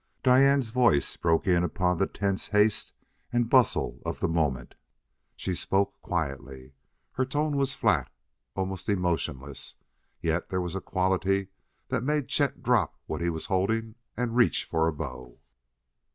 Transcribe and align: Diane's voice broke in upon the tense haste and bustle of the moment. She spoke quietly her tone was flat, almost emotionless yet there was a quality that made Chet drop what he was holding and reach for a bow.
Diane's 0.23 0.69
voice 0.69 1.15
broke 1.15 1.45
in 1.45 1.63
upon 1.63 1.99
the 1.99 2.07
tense 2.07 2.47
haste 2.47 2.91
and 3.31 3.51
bustle 3.51 4.01
of 4.03 4.19
the 4.19 4.27
moment. 4.27 4.73
She 5.35 5.53
spoke 5.53 6.01
quietly 6.01 6.73
her 7.11 7.23
tone 7.23 7.55
was 7.55 7.75
flat, 7.75 8.09
almost 8.55 8.89
emotionless 8.89 9.75
yet 10.19 10.49
there 10.49 10.59
was 10.59 10.73
a 10.73 10.81
quality 10.81 11.49
that 11.89 12.01
made 12.01 12.29
Chet 12.29 12.63
drop 12.63 12.97
what 13.05 13.21
he 13.21 13.29
was 13.29 13.45
holding 13.45 13.93
and 14.17 14.35
reach 14.35 14.65
for 14.65 14.87
a 14.87 14.91
bow. 14.91 15.37